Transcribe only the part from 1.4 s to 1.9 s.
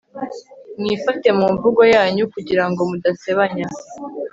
mvugo